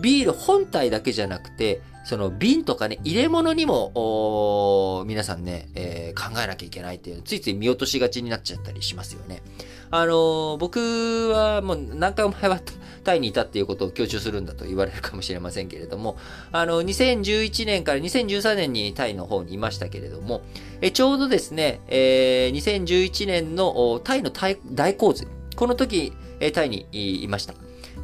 [0.00, 9.42] ビール本体だけじゃなくて、その瓶とかね、入れ物にも、皆さんね、え、考えなきゃいけないっていう、ついつい見落としがちになっちゃったりしますよね。
[9.90, 12.60] あの、僕はもう何回も前は
[13.04, 16.16] タイにいたっていうことを強調するんだと言われるかもしれませんけれども、
[16.52, 20.42] あの、2011年から2013年にタイの方にいましたけれども、
[20.80, 26.86] えちょうどですね、えー、2011年のタイの大洪水、この時、えタイに
[27.22, 27.54] いました。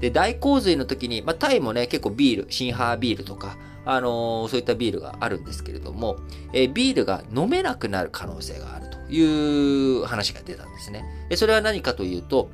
[0.00, 6.16] で、大洪水の時に、まあ、タイもね、結構ビール、シンハービールとか、あのー、そういったビールがあるんですけれども、
[6.52, 11.04] え、ビールが飲めなくなる可能性があるいう話が出たんですね。
[11.36, 12.50] それは何かというと、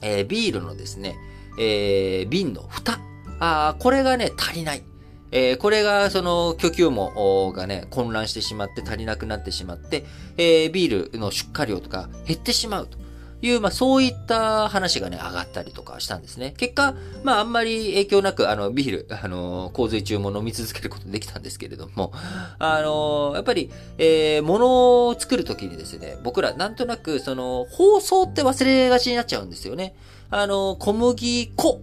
[0.00, 1.16] えー、ビールのですね、
[1.58, 2.98] えー、瓶の蓋。
[3.40, 4.84] あこれがね、足りない。
[5.32, 10.04] えー、これが、その、供給網がね、混乱してしまって足りなくなってしまって、
[10.36, 12.98] えー、ビールの出荷量とか減ってしまうと。
[13.42, 16.54] いう、まあそういった話がね、上がったりとかしたんですね。
[16.56, 22.12] 結果、まああんまり影響なく、あの、ビール、あの、洪水中も飲み続けることできたんですけれども、
[22.58, 29.94] あの、やっぱり、えー、物を作るときにですね、僕らなんとなく、その、包装って忘れがちになっちゃうんですよね。
[30.30, 31.82] あの、小麦粉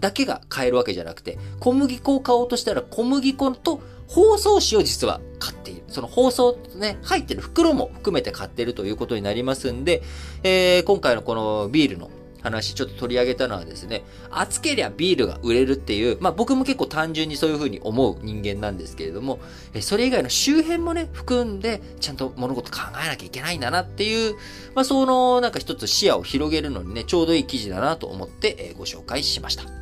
[0.00, 5.82] だけが買えるわけじゃなくて、小麦粉を買おうとしたら小麦粉と包装紙を実は買っている。
[5.88, 10.02] その包装ね、入ってる袋も含めて買ってるということになりますんで、
[10.42, 12.10] えー、今回のこのビールの
[12.42, 19.40] 話ちょっと取り上げたのはですね、暑けりゃビールが売れるっていう、まあ僕も結構単純にそういうふうに思う人間なんですけれども、
[19.80, 24.34] それ以外の周辺もね、含んで、ちゃんと物事考えなきゃいけないんだなっていう、
[24.74, 29.77] まあそのなんか一つ視野を広げるのにね、ちょうどいい記事だなと思ってご紹介しました。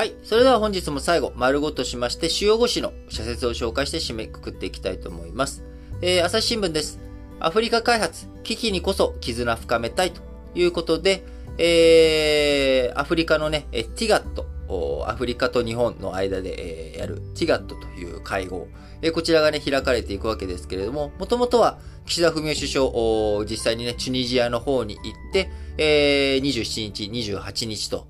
[0.00, 0.14] はい。
[0.22, 5.62] それでは本日も最後、丸ごとしまして、主要語詞の社説を紹介して締めくくっていきたいと思います。
[6.00, 6.98] えー、朝日新聞です。
[7.38, 10.22] アフリカ開発、危機にこそ絆深めたいと
[10.54, 11.22] いうことで、
[11.58, 14.46] えー、アフリカのね、ティガット、
[15.06, 18.68] アフリカと日本の間で、えやる TIGAT という会合、
[19.02, 28.06] えこちらがね、開かれていくわけですけれども、もともとは岸田文雄首相、実際にね、チュニジアの方に行って、えー、27日、28日と、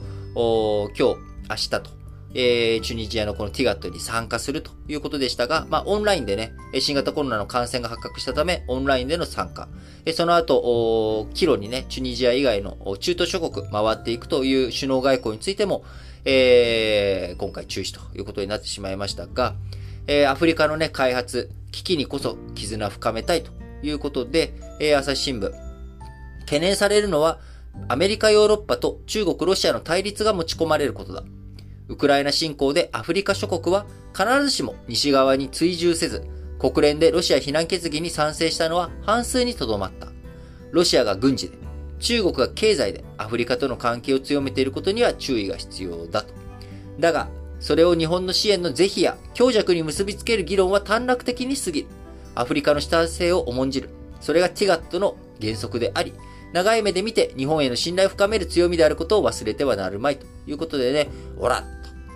[0.96, 1.82] 今日、明日と、
[2.32, 9.68] えー、チュニジアのこのティガットに参加するということでしたが、まあ、オンラインでね、新型コロナの感染が発覚したため、オンラインでの参加。
[10.14, 15.84] その後、キロにね、チュニジア以外の中東諸国回っていくという首脳外交についても、
[16.24, 19.54] えー、今回中止ということになってしまいましたが、
[20.06, 23.50] えー、アフリカのね、開発、危機にこそ絆深めたいと
[23.82, 25.50] いうことで、えー、朝日新聞。
[26.40, 27.40] 懸念されるのは、
[27.88, 31.22] アメリカ、ヨーロッパと中国、ロシアの対立が持ち込まれることだ。
[31.90, 33.85] ウクライナ侵攻でアフリカ諸国は
[34.16, 36.24] 必ずしも西側に追従せず、
[36.61, 40.07] 国連でロシア非難決議に賛成したのは半数にとどまった。
[40.70, 41.59] ロシアが軍事で、
[41.98, 46.33] 中国が経済でアフリカとの関係を強めていることには注意が必要だと。
[47.00, 51.88] だが、それを日本の支援の是非や強弱に結びつける議論は短絡的に過ぎる。
[52.37, 53.90] アフリカの主体性を重んじる。
[54.20, 56.14] それがティガットの原則であり、
[56.53, 61.64] 長い目で見て日本への信頼を深める強みであることを忘れてはなるまいということでね、おら、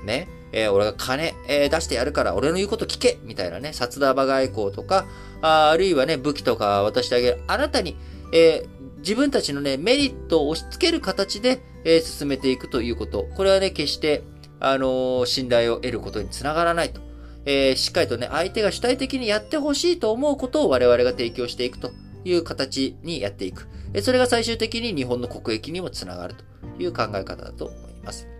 [0.05, 5.07] ね、えー、俺が金、えー、出してやるから俺の言うこと聞けみたいなね、札束外交とか、
[5.43, 7.43] ああるいはね、武器とか渡してあげる。
[7.47, 7.97] あなたに、
[8.33, 13.27] えー、自分たちのね、メリットを押し付ける形で、え進めていくということ。
[13.37, 14.23] これはね、決して、
[14.59, 17.03] あの信頼を得ることにつながらないと。
[17.45, 21.91] えしっかりとね、相手が主体的にやってほしいと思うことを我々が提供していくと
[22.25, 23.69] いう形にやっていく。
[24.01, 28.34] それが最終的に日本の国益にもつながるという考え方だと思います。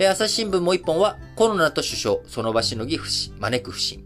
[0.00, 4.04] 朝日新聞もう一本は、コロナと首相、その場しのぎ不死、招く不信。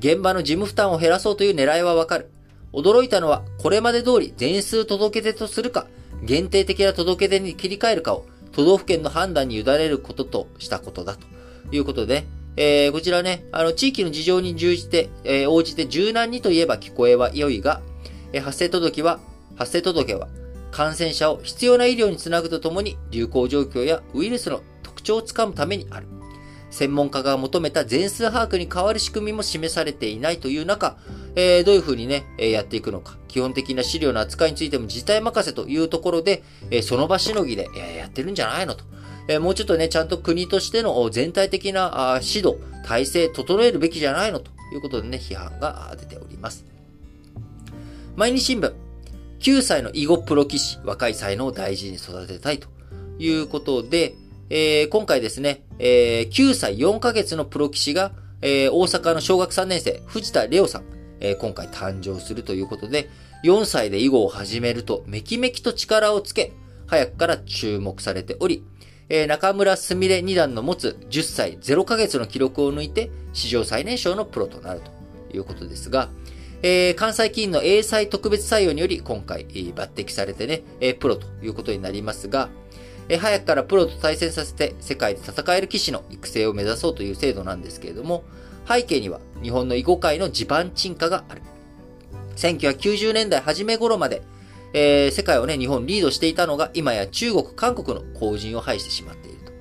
[0.00, 2.30] 現場の事務負担を減らそうという狙いはわかる。
[2.72, 5.86] 驚いたのは、これまで通り全数届け出とするか、
[6.24, 11.26] 限定的な届け出に切り替えるかを、都道府県の判断に委ねることとしたことだと
[11.70, 12.24] いうことで、
[12.56, 17.82] えー、こちらね、あの、地域の事情に従じて、えー、応じて柔軟にといえば聞こえは良いが、
[18.32, 19.20] えー、発生届は、
[19.54, 20.26] 発生届は、
[20.72, 24.62] 感染者を必要な医療につなぐとともに、流行状況やウイルスの
[25.04, 26.08] 徴をつかむためにある。
[26.70, 30.96] 専門家が求めた全数把握に変わる仕組みも示されていないという中、
[31.36, 33.16] えー、どういうふうにね、えやっていくのか。
[33.28, 38.84] 基本的な資料の扱いについても自体任せというところで、えその場しのぎで、えやってるんじゃないのと。
[39.28, 46.64] えもうちょっとね、ちゃんと国としての全体的な指導、体制、整えるべきじゃないのということでね、批判が出ております。
[48.16, 48.72] 毎日新聞。
[49.40, 52.68] 9歳の囲碁プロ棋士、若い才能を大事に育てたいと
[53.18, 54.14] いうことで、
[54.56, 60.84] えー、今回ですね、えー、9歳4ヶ月のプロ棋士が、えー、大阪の小学3年生、藤田レオさん、
[61.18, 63.10] えー、今回誕生するということで、
[63.42, 66.52] 4歳で囲碁を始めると、めきめきと力をつけ、
[66.86, 68.62] 早くから注目されており、
[69.08, 76.10] えー、中村すみれ二段の持つ10歳0ヶ月の記録を抜いて、史上最年少のプロとなるということですが、
[76.62, 82.50] えー、関西棋院の英才特別採用により、今回、抜擢されてね、えー、プロということになりますが、
[83.08, 88.24] え早くからプロと対戦させて世界で戦える棋士の育成を目指そうという制度なんですけれども、
[88.66, 91.42] 背景には日本の囲碁界の地盤沈下がある。
[92.36, 94.22] 1990年代初め頃まで、
[94.72, 99.52] えー、世界をね、日本リードしていたのが、今や中国、韓国の後人を排してしまっていると。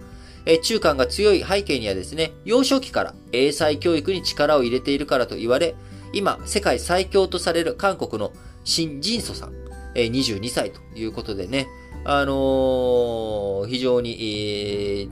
[0.46, 5.76] えー、中間が強い背景にはですね、幼少期から英才教育に力を入れているからと言われ、
[6.14, 8.32] 今、世界最強とされる韓国の
[8.64, 9.54] シン・ジンソさん、
[9.96, 11.68] えー、22歳ということでね、
[12.06, 15.10] あのー、非常に、えー、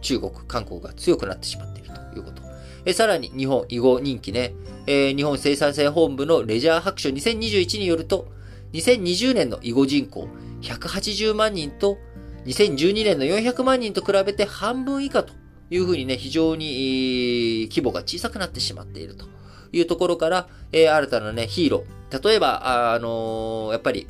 [0.00, 2.42] 中国、韓国が強くなってしまっているということ。
[2.86, 4.54] えさらに日本囲碁人気ね、
[4.86, 8.28] えー、日本生産性本部のレジャー白書2021によると、
[8.74, 10.28] 2020年の囲碁人口
[10.62, 11.96] 180万人と、
[12.44, 15.32] 2012年の400万人と比べて半分以下と
[15.70, 19.26] いうふうにね、非常に、規模が小さくなってしまっていると
[19.72, 22.28] いうところから、えー、新たなね、ヒーロー。
[22.28, 24.06] 例えば、あ、あのー、やっぱり、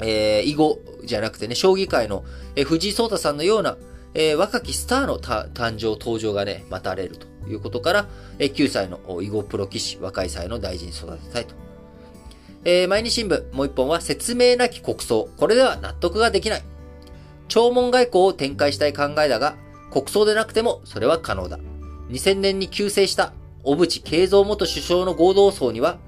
[0.00, 2.24] えー、囲碁じゃなくてね、将棋界の、
[2.56, 3.76] えー、藤井聡太さんのような、
[4.14, 11.54] えー、若きスターの誕生、登場がね、待たれるということから、えー、9歳の囲碁プロ棋士、若い才の大事に育てたいと。
[12.64, 15.28] えー、毎日新聞、もう一本は説明なき国葬。
[15.36, 16.62] これでは納得ができない。
[17.48, 19.56] 弔問外交を展開したい考えだが、
[19.92, 21.58] 国葬でなくてもそれは可能だ。
[22.08, 25.98] 2000年に急逝した小渕恵三元首相の合同葬には、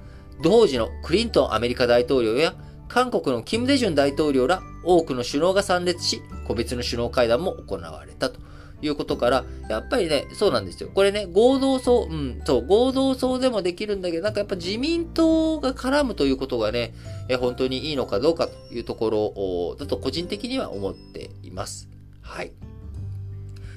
[0.41, 2.55] 同時のクリントンアメリカ大統領や
[2.87, 8.39] 韓国のキム・デジュン大統領ら多くの首脳が参列し、個別の首脳会談も行われたと
[8.81, 10.89] いうことから、やっぱりね、そうなんですよ。
[10.93, 16.93] これね、合同葬、うん、そう、合同葬でもできるんだけど、なんかやっぱ自民党が絡むということがね、
[17.27, 21.89] え本当にいいのかどうかというところだと個人的には思っています。
[22.21, 22.51] はい。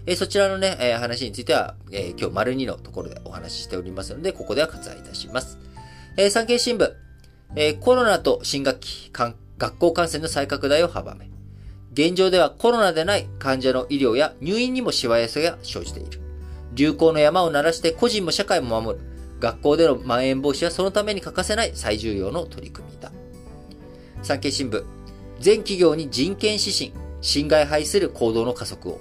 [0.06, 5.58] えそちらのね、え話については、え今日丸2のところでお話ししておりますので、ここでは割愛いたします。
[6.16, 6.92] え産経新聞、
[7.56, 9.10] えコロナと新学期、
[9.58, 11.30] 学校感染の再拡大を阻め、
[11.92, 16.20] 現状ではコロナでない患者の医療や入院にもしわ寄せが生じている。
[16.72, 19.04] 流行の山を鳴らして個人も社会も守る。
[19.40, 23.10] 学校での蔓延防止はそのために欠かせない最重要の取り組みだ。
[24.22, 24.84] 産経新聞、
[25.40, 29.00] 全企業に人権指針、侵害排する行動の加速を。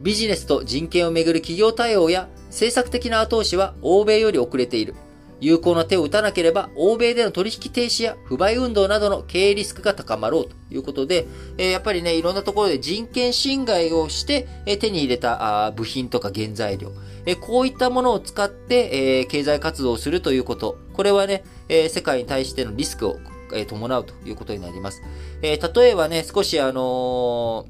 [0.00, 4.94] ビジネスと人権をめぐる企業対応や政策的な後押しは欧米より遅れている。
[5.40, 10.56] 有効な手を打たなければ、欧米での取引停止や不買運動などの経営リスクが高まろうと。
[10.70, 11.26] いうことで、
[11.58, 16.92] えやっぱりね、いろんなところで人権侵害をして、え手に入れたあ部品とか原材料、
[17.24, 23.18] えこういったものを使って、え経済活動をするということ、これはね、え世界に対してのリスクを、
[23.52, 25.02] え伴うということになります。
[25.42, 27.66] え例えばね、少しあの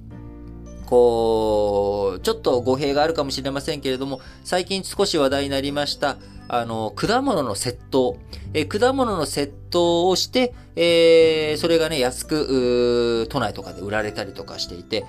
[0.87, 6.17] こう、ちょっと語弊があるかもしれませんけれども、最近少し話題になりました、
[6.49, 8.19] あの、果物の窃盗。
[8.55, 15.05] え、果物の窃盗をして、えー、それがね、安く、都内とかで売られたりとかしていて、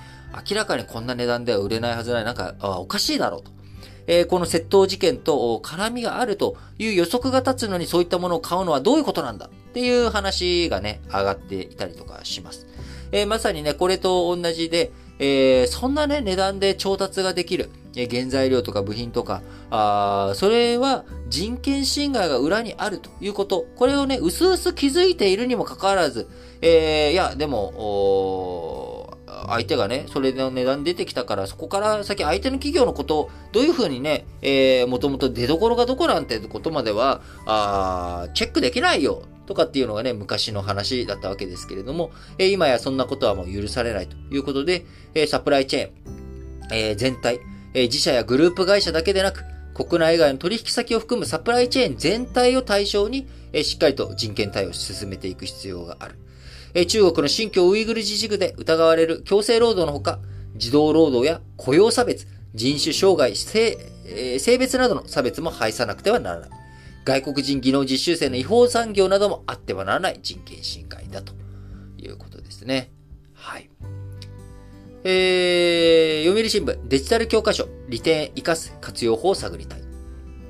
[0.49, 2.23] 明らかにこんな値段では売れないはずない。
[2.25, 3.51] なんか、あおかしいだろうと。
[4.07, 12.67] えー、この窃盗事件と絡みがあるという予測が立つのにそういったものを買うのはどういうことなんだっていう話がね、上がっていたりとかします。
[13.11, 23.65] えー、まさにね、これと同じで、えー、そんなね、値段で調達ができる、えー、原材料とか部品とか、あそれは人権侵害が裏にあるということ。
[23.75, 26.27] これをね、うすうす気づいているにもかかわらず、
[26.61, 39.23] えー、いや、でも、相手がね、それの値段出てきたから、そこから先相手の企業のことをどういうふうにね、えー、もともと出所がどこなんてことまでは、あチェックできないよ。
[39.47, 44.85] とかっていうのがね、昔の話だったわけですけれども、えー、今やそんなことはもう許されないということで、
[45.15, 45.91] えー、サプライチェーン、
[46.71, 47.39] えー、全体、
[47.73, 49.43] え自社やグループ会社だけでなく、
[49.73, 56.15] 国内外の取引先を含むサプライチェーン全体を対象に、えしっかりと人権対応を進めていく必要がある。
[56.73, 60.19] え中国の新疆ウイグル自治区で疑われる強制労働のほか、
[60.55, 66.49] 児童労働や雇用差別、人種障害、性,、え性別などの差別も排さなくてはならない。
[67.07, 71.31] 外国人技能実習生の違法産業などもあってはならない人権侵害だと
[71.97, 72.91] いうことですね。
[73.33, 73.69] はい。
[75.05, 79.83] えー、読売新聞、デジタル教科書、利点生かす活用法を探りたい。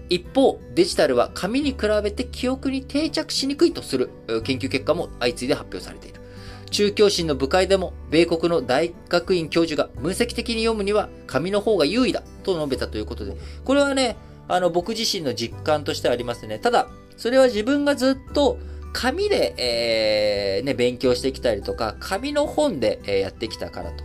[0.09, 4.09] 一方、デジタルは紙に比べて記憶に定着しにくいとする
[4.43, 6.21] 研究結果も相次いで発表されている。
[6.71, 14.17] 中教審の部会でも、米国の大学院教授が分析的に読むには紙の方が優位だと述べたということで、これはね、
[14.47, 16.59] あの、僕自身の実感としてはありますね。
[16.59, 18.59] ただ、それは自分がずっと
[18.93, 24.03] 紙で、えー、ね、勉強してきたりとか、紙の本で、え、やってきたからと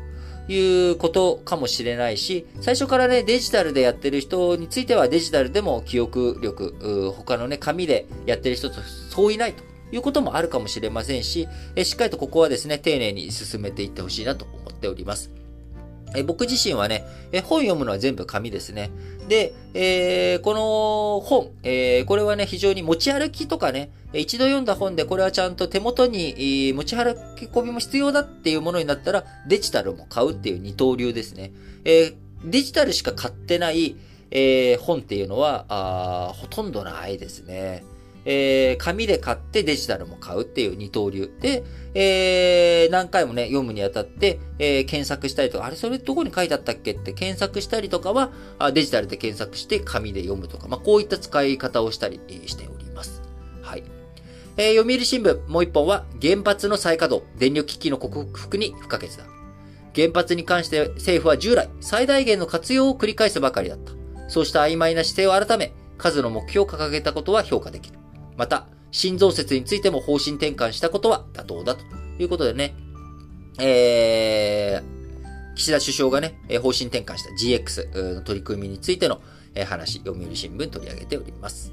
[0.52, 9.62] いうことかもしれないし、最初からね、デジタルでやってる人についてはデジタルでも記憶力、他のね、紙でやってる人とそういないと
[9.92, 15.41] いうこともあるかもしれませんし、えしっかりとここはですね、丁寧に進めていってほしいなと思っております。
[16.14, 18.90] え僕自身はね、え本読むのは全部紙ですね。
[19.28, 31.52] で、えー、この本、えー、これはね、非常に持ち歩きとかね、一度読んだ本でこれはちゃんと手元に持ち歩き込みも必要だっていうものになったら、デジタルも買うっていう二刀流ですね。
[31.84, 33.96] えー、デジタルしか買ってない、
[34.30, 37.84] え、本っていうのはあ、ほとんどないですね。
[38.24, 41.30] えー、紙で買ってデジタルも買うっていう二刀流。
[41.40, 41.64] で、
[41.94, 48.32] えー、何回もね、読むにあたって、えー、検索したりとか、あれ、それどこに書いてあったっけって検索したりとかは、
[48.72, 53.22] デジタルで検索して紙で読むとか、まあ、こういった使い方をしたりしております。
[53.60, 53.84] はい。
[54.56, 59.24] えー、読売新聞、もう一本は、原発の再稼働、電力危機の克服に不可欠だ。
[59.94, 63.92] 原発に関して政府は従来、最大限の活用を繰り返すばかりだった。
[64.28, 67.98] そうした曖昧な姿勢を改め、数の目標を掲げたことは評価できる。
[68.36, 71.82] また、新増設についても方針転換したことは妥当だと
[72.18, 72.74] いうことでね、
[73.58, 79.20] えー、岸田首相がね、方針転換した GX の取り組みについての
[79.66, 81.72] 話、読売新聞取り上げております。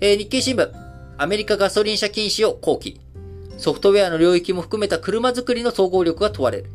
[0.00, 0.70] えー、日経新聞、
[1.18, 3.00] アメリカガソリン車禁止を後期。
[3.56, 6.70] ソフトウェアの領域も含めた車作りの総合力が問われる。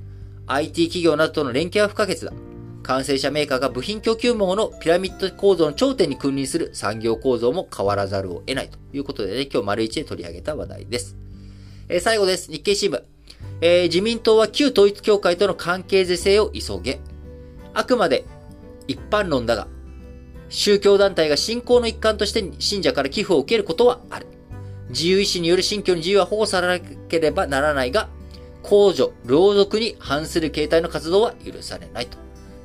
[0.48, 2.32] IT 企業などとの連携は不可欠だ。
[2.84, 11.16] 完成車メーカーが部品供給網のピラミッド構造の頂点に君臨する産業構造も変わらざるを得ないということでね、今日丸一で取り上げた話題です。
[11.88, 12.52] えー、最後です。
[12.52, 13.02] 日経新聞。
[13.62, 17.00] えー、自民党は旧統一協会との関係是正を急げ。
[17.74, 18.26] あくまで
[18.88, 19.68] 一般論だが、
[20.50, 24.28] 宗教団体が信仰の一環として信者から寄付を受けることはある。
[24.90, 28.10] 自由意志による信教の自由は保護されなければならないが、
[28.64, 32.18] 公助、労続に反する形態の活動は許されないと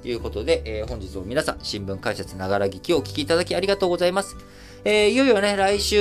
[0.05, 4.37] ということで、えー、本日も皆さん、新聞解説ながら聞きをお聞きいただきありがとうございます。
[4.85, 5.97] えー、いよいよね、来週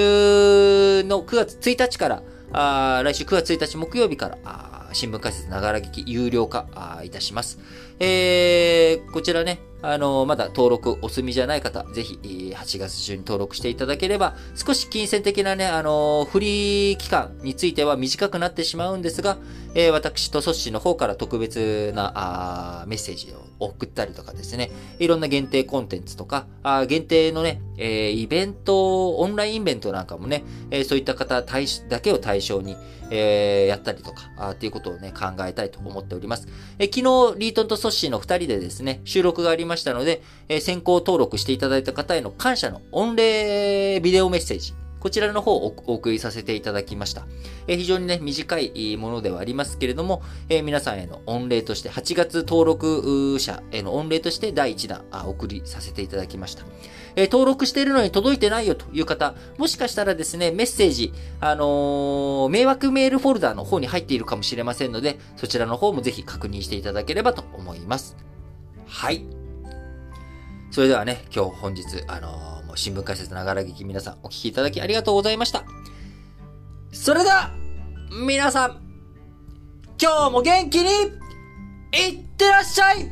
[1.06, 7.60] の9月1日から、あ来週9月1日木曜日から、新聞解説ながら聞き有料化いたします。
[8.01, 12.17] えー、こちらね、あの、まだ登録お済みじゃない方、ぜひ、
[12.55, 19.38] 8月中に登録していただければ、少し金銭的なね、あの、フリー期間については短くなってしまうんですが、
[19.75, 32.77] えー、私とソッシーの方から特別なあメッセージを送ったりとかですね、いろんな限定コンテンツとか、あ限定のね、えー、イベント、オンラインイベントなんかもね、えー、そういった方対だけを対象に、
[33.09, 36.47] えー、やったりとか、あっていうことをね、考えたいと思っております。
[36.77, 37.01] え昨日、
[37.38, 47.26] リートンとソッシーの二人でですね、収録がありまましたので、え先行登録していただいた方への感謝の御礼ビデオメッセージ、こちらの方をお送りさせていただきました。
[47.67, 56.63] え非常にね、短いものではありますけれども、え皆さんへの御礼として、8月登録者への御礼として第1弾あ送りさせていただきました。
[57.15, 68.15] え登録しているのに届いてないよという方、もしかしたらですね、メッセージ、あの、迷惑メールフォルダーの方に入っているかもしれませんので、そちらの方もぜひ確認していただければと思います。
[68.88, 69.42] はい。
[70.74, 75.65] それではね、今日本日、あのー新聞解説ながら劇皆さんお聴きいただきありがとうございました。
[76.91, 77.51] それでは、
[78.26, 78.82] 皆さん、
[80.01, 80.89] 今日も元気に、
[81.93, 83.07] いってらっしゃい